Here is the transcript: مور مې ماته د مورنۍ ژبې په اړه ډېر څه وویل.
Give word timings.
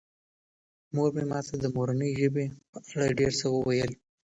مور 0.93 1.09
مې 1.15 1.23
ماته 1.31 1.55
د 1.59 1.65
مورنۍ 1.75 2.11
ژبې 2.21 2.45
په 2.71 2.77
اړه 2.91 3.07
ډېر 3.19 3.31
څه 3.39 3.47
وویل. 3.55 3.91